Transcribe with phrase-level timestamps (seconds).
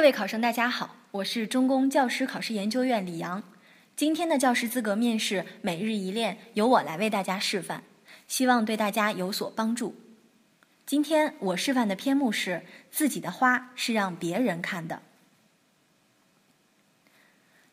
[0.00, 3.42] 各位考生，大家好，我是中公教师考试研究院李阳。
[3.94, 7.82] 今天的教师资格面试每日一练由我来为大家示范，
[8.26, 9.94] 希望对大家有所帮助。
[10.86, 15.02] 今天我示范的篇目是“自己的花是让别人看的”。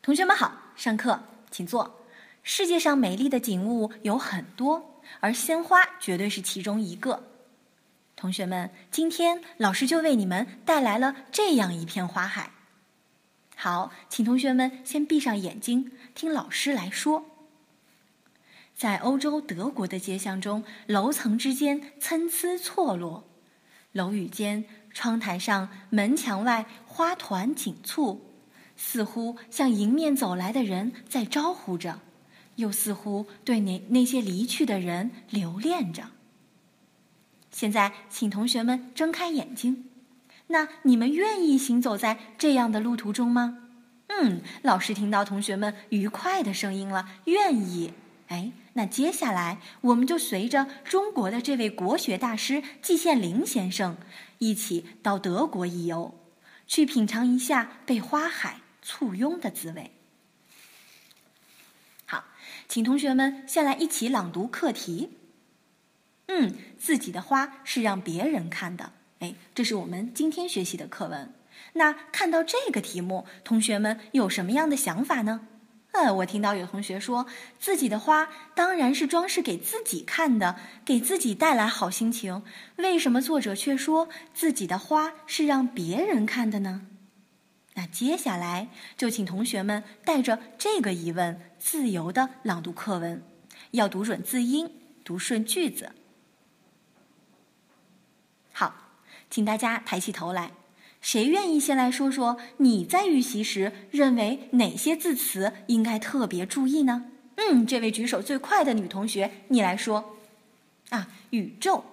[0.03, 2.05] 同学们好，上课请坐。
[2.43, 7.36] 世界上美丽的景物有很多，而鲜花绝对是其中一个。
[8.17, 12.49] 同学们，今天老师就为你们带来了这样一片花海。
[13.55, 17.25] 好，请同学们先闭上眼睛，听老师来说。
[18.75, 23.23] 在欧洲德国的街巷中，楼层之间参差错落，
[23.91, 28.33] 楼宇间、窗台上、门墙外花团锦簇，
[28.75, 31.99] 似乎向迎面走来的人在招呼着，
[32.55, 36.09] 又似乎对那那些离去的人留恋着。
[37.57, 39.89] 现在，请同学们睁开眼睛。
[40.45, 43.57] 那你们愿意行走在这样的路途中吗？
[44.09, 47.95] 嗯，老师听到同学们愉快的声音了，愿意。
[48.27, 53.97] 哎，那接下来我们就随着中国的这位国学大师季羡林先生，
[54.37, 56.13] 一起到德国一游，
[56.67, 59.89] 去品尝一下被花海簇拥的滋味。
[62.05, 62.23] 好，
[62.69, 65.09] 请同学们先来一起朗读课题。
[66.27, 68.91] 嗯，自己的花是让别人看的。
[69.19, 71.33] 哎，这是我们今天学习的课文。
[71.73, 75.47] 那看到这个题目，同学们有什么样的想法呢？
[75.93, 77.25] 呃，我听到有同学说，
[77.57, 82.43] 自己的花当然是装饰给自己看的，给自己带来好心情。
[82.75, 86.85] 为什么作者却说自己的花是让别人看的呢？
[87.73, 93.23] 那接下来就请同学们带着这个疑问，自由的朗读课文，
[93.71, 94.69] 要读准字音，
[95.03, 95.93] 读顺句子。
[99.29, 100.51] 请大家抬起头来，
[101.01, 107.11] 谁愿意先来说说你在预习时认为哪些字词应该特别注意呢？
[107.35, 110.17] 嗯，这位举手最快的女同学，你来说。
[110.89, 111.83] 啊，宇宙，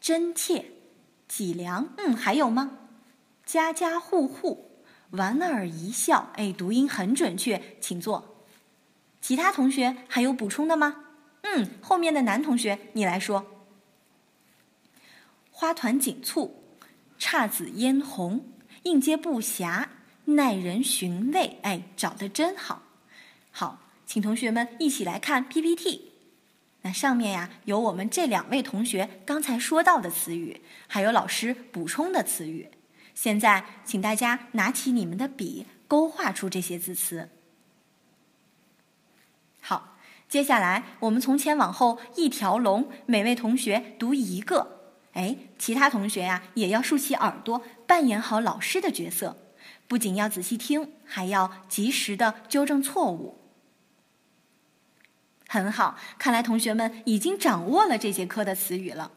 [0.00, 0.66] 真切，
[1.26, 2.78] 脊梁，嗯，还有吗？
[3.44, 4.70] 家家户户，
[5.10, 8.36] 莞尔一笑，哎，读音很准确，请坐。
[9.20, 11.06] 其他同学还有补充的吗？
[11.42, 13.46] 嗯，后面的男同学，你来说。
[15.50, 16.63] 花团锦簇。
[17.24, 18.44] 姹紫嫣红，
[18.82, 19.86] 应接不暇，
[20.26, 21.58] 耐人寻味。
[21.62, 22.82] 哎，找的真好，
[23.50, 26.12] 好，请同学们一起来看 PPT。
[26.82, 32.68] 那上面呀有我们这两位同学刚才说到的词语，还有老师补充的词语。
[33.14, 37.30] 现在，请大家拿起你们的笔，勾画出这些字词。
[39.62, 39.96] 好，
[40.28, 44.73] 接下来我们从前往后一条龙，每位同学读一个。
[45.14, 49.36] 哎，其他同学呀，也要竖起耳朵，扮演好老师的角色，
[49.88, 53.38] 不仅要仔细听，还要及时的纠正错误。
[55.46, 59.12] 很好，看来同学们已经掌握了这节课的词语了。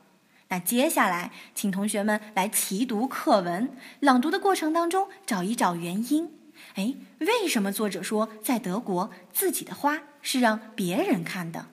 [0.50, 6.32] 那接下来，请同学们来齐读课文，朗读的过程当中找一找原因。
[6.76, 11.66] 哎，为什么作者说在德国自己的花是让别人看的？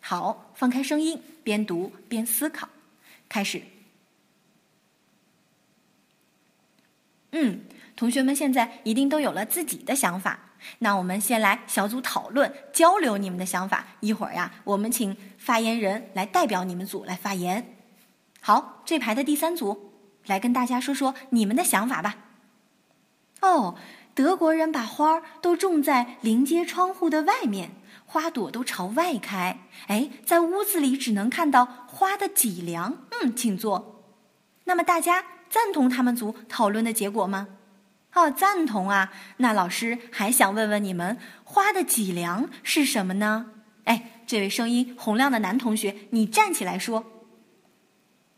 [0.00, 2.68] 好，放开声音，边读边思考。
[3.34, 3.60] 开始。
[7.32, 7.62] 嗯，
[7.96, 10.38] 同学们现在一定都有了自己的想法。
[10.78, 13.86] 那我们先来小组讨论，交流你们的想法。
[13.98, 17.74] 一会儿呀，我们请发言人来代表你们组来发言。
[18.40, 19.92] 好，这排的第三组，
[20.26, 22.14] 来跟大家说说你们的想法吧。
[23.40, 23.76] 哦，
[24.14, 27.72] 德国人把花儿都种在临街窗户的外面。
[28.14, 33.06] 花朵都朝外开，哎，在屋子里只能看到花的脊梁。
[33.10, 34.04] 嗯，请坐。
[34.66, 37.48] 那么大家赞同他们组讨论的结果吗？
[38.12, 39.12] 哦，赞同啊。
[39.38, 43.46] 那老师还想问问你们，花的脊梁是什么呢？
[43.82, 47.04] 哎，这位声音洪亮的男同学，你站起来说。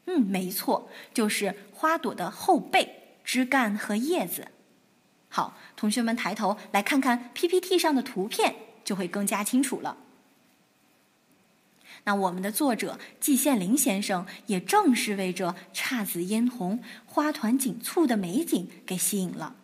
[0.07, 4.49] 嗯，没错，就是花朵的后背、枝干和叶子。
[5.29, 8.57] 好，同学们抬头来看看 PPT 上的图片。
[8.87, 9.99] 就会更加清楚了。
[12.05, 19.57] 那我们的作者季羡林先生也正是为这姹紫嫣红、花团锦簇的美景给吸引了，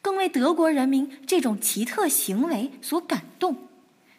[0.00, 3.68] 更为德国人民这种奇特行为所感动。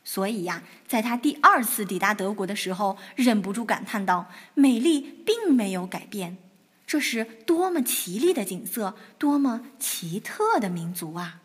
[0.03, 6.37] 所以呀，在他第二次抵达德国的时候，忍不住感叹道：“美丽并没有改变，
[6.85, 11.41] 这是多么奇丽的景色，多么奇特的民族啊！”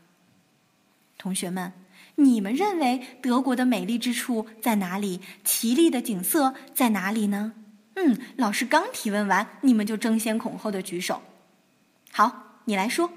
[1.17, 1.73] 同学们。
[2.17, 5.21] 你们认为德国的美丽之处在哪里？
[5.45, 7.53] 奇丽的景色在哪里呢？
[7.95, 11.23] 嗯，老师刚提问完，你们就争先恐后的举手。
[12.13, 13.11] 好，你来说。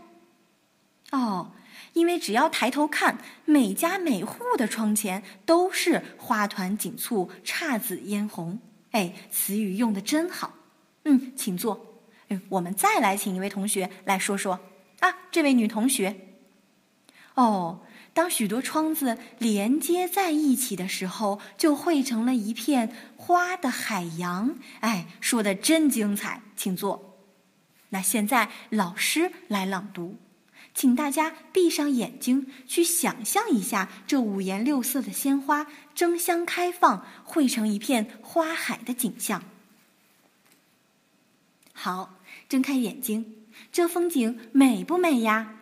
[1.11, 1.51] 哦，
[1.93, 8.59] 因为只要抬头看，每家每户的窗前都是花团锦簇、姹紫嫣红。
[8.91, 10.53] 哎，词语用的真好。
[11.05, 12.03] 嗯，请坐。
[12.27, 14.59] 哎，我们再来请一位同学来说说。
[14.99, 16.15] 啊，这位女同学。
[17.35, 17.81] 哦，
[18.19, 24.57] 当许多窗子连接在一起的时候，就汇成了一片花的海洋。
[24.81, 27.17] 哎，说的真精彩，请坐。
[27.91, 30.17] 那现在老师来朗读，
[30.73, 39.41] 请大家闭上眼睛，去想象一下这五颜六色的鲜花争相开放，汇成一片花海的景象。
[41.71, 42.19] 好，
[42.49, 45.55] 睁开眼睛，这风景美不美呀？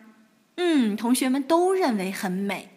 [0.60, 2.68] 嗯，同学们都认为很美。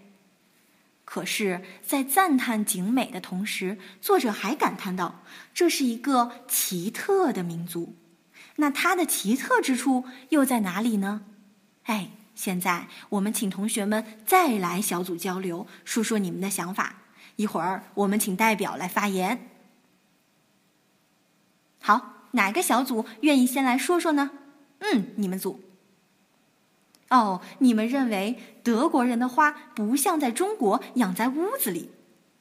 [1.03, 7.95] 可是，在赞叹景美的同时，作者还感叹道：“这是一个奇特的民族。”
[8.57, 11.23] 那它的奇特之处又在哪里呢？
[11.85, 16.97] 哎，现在我们请同学们再来小组交流，说说你们的想法。
[17.37, 19.49] 一会儿我们请代表来发言。
[21.81, 24.29] 好，哪个小组愿意先来说说呢？
[24.79, 25.70] 嗯，你们组。
[27.11, 31.91] 哦，你们认为德国人的花不像在中国养在屋子里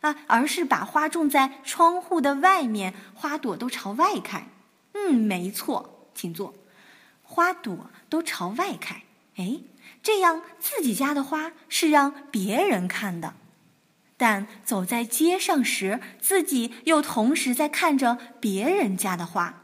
[0.01, 4.47] 啊，而是把花种在窗户的外面，花朵都朝外开。
[4.95, 6.55] 嗯，没错，请坐。
[7.23, 9.03] 花朵都朝外开，
[9.37, 9.61] 哎，
[10.03, 13.35] 这样自己家的花是让别人看的，
[14.17, 19.60] 但走在街上时，自己又同时在看着别人家的花。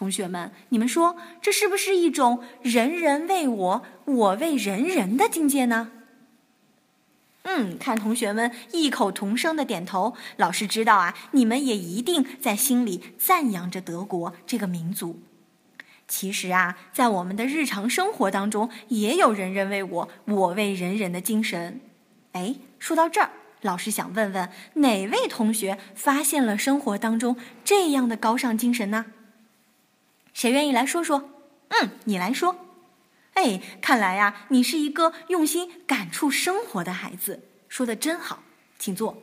[0.00, 5.90] 同学们，你们说这是不是一种人人为我，我为人人的境界呢？
[7.42, 15.20] 嗯，看同学们异口同声的点头，老师知道啊，你们也一定在心里赞扬着德国这个民族。
[16.08, 21.82] 其实啊，在我们的日常生活当中，也有人人为我，我为人人的精神。
[22.32, 29.04] 哎，说到这儿，老师想问问哪位同学发现了生活当中这样的高尚精神呢？
[30.40, 31.28] 谁愿意来说说？
[31.68, 32.56] 嗯，你来说。
[33.34, 38.42] 哎，看来呀，你是一个用心感触生活的孩子，说的真好，
[38.78, 39.22] 请坐。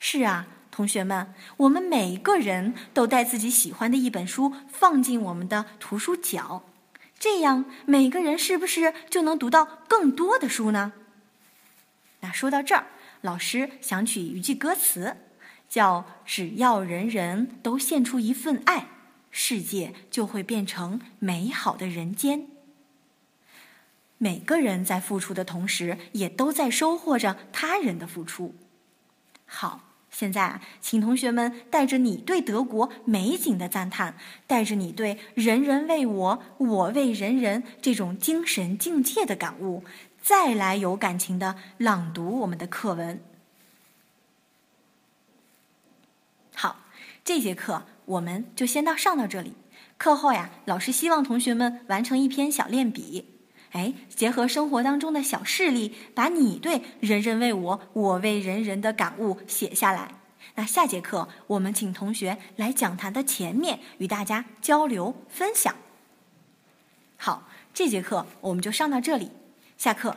[0.00, 6.64] 是啊，同学们，我们每个人都带自己喜欢的一本书放进我们的图书角，
[7.18, 10.94] 这样每个人是不是就能读到更多的书呢？
[12.20, 12.86] 那说到这儿，
[13.20, 15.18] 老师想起一句歌词，
[15.68, 18.88] 叫“只要人人都献出一份爱”。
[19.38, 22.46] 世界就会变成美好的人间。
[24.16, 28.54] 每个人在付出的同时，也都在收获着他人的付出。
[29.44, 34.16] 好，现在啊，请同学们带着你对德国美景的赞叹，
[34.46, 39.84] 带着你对“人人为我，我为人人”这种精神境界的感悟，
[40.22, 43.20] 再来有感情的朗读我们的课文。
[46.54, 46.80] 好，
[47.22, 47.84] 这节课。
[48.06, 49.52] 我们就先到上到这里。
[49.98, 53.24] 课后呀，老师希望同学们完成一篇小练笔，
[53.72, 60.12] 哎，结合生活当中的小事例，把你对“人人为我，我为人人”的感悟写下来。
[60.54, 65.74] 那下节课我们请同学来讲坛的前面与大家交流分享。
[67.16, 69.30] 好，这节课我们就上到这里，
[69.76, 70.16] 下课。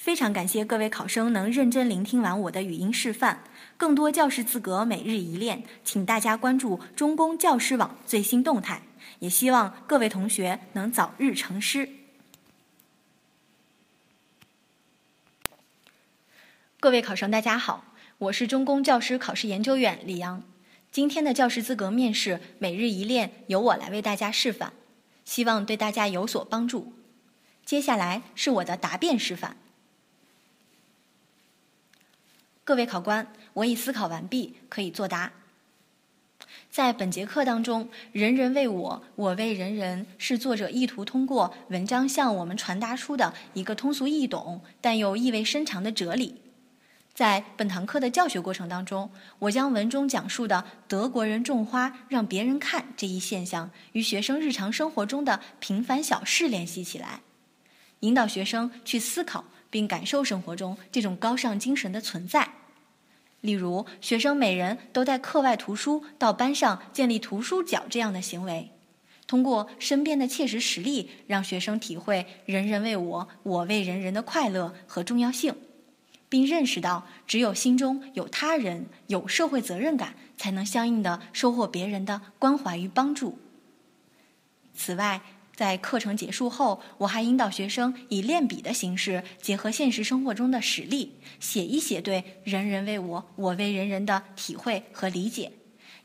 [0.00, 3.44] 非常感谢各位考生能认真聆听完我的语音示范。
[3.76, 8.80] 更多教师资格每日一练，请大家关注中公教师网最新动态。
[9.18, 11.90] 也希望各位同学能早日成师。
[16.80, 17.84] 各位考生，大家好，
[18.16, 20.42] 我是中公教师考试研究院李阳。
[20.90, 24.72] 今天的教师资格面试每日一练由我来为大家示范，
[25.26, 26.94] 希望对大家有所帮助。
[27.66, 29.58] 接下来是我的答辩示范。
[32.70, 35.32] 各位考官，我已思考完毕，可以作答。
[36.70, 46.40] 在本节课当中，“人人为我，我为人人”是作者意图通过文章向我们传达出的一个通俗易懂但又意味深长的哲理。
[47.12, 49.10] 在本堂课的教学过程当中，
[49.40, 57.22] 我将文中讲述的德国人种花让别人看这一现象与学生日常生活中的平凡小事联系起来，
[57.98, 62.48] 引导学生去思考并感受生活中这种高尚精神的存在。
[63.40, 68.70] 例如，学生每人都带课外图书到班上建立图书角这样的行为，
[69.26, 75.54] 通过身边的切实实例，让学生体会“人人为我，我为人人”的快乐和重要性，
[76.28, 83.38] 并认识到只有心中有他人、有社会责任感，才能相应的收获别人的关怀与帮助。
[84.74, 85.22] 此外，
[85.60, 95.52] 在课程结束后，我还引导学生以练笔的形式，结合现实生活中的实例，写一写对“人人为我，我为人人”的体会和理解，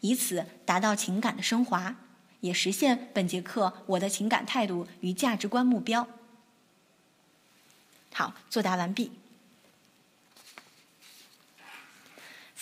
[0.01, 1.95] 以此达到情感的升华，
[2.41, 6.05] 也实现本节课我的情感态度与价值观目标。
[8.11, 9.09] 好，作答完毕。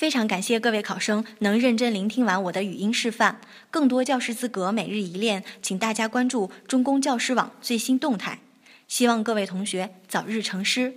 [0.04, 3.40] 非常感谢各位考生能认真聆听完我的语音示范。
[3.72, 8.40] 更多教师资格每日一练，请大家关注中公教师网最新动态。
[8.90, 10.94] 希望各位同学早日成师。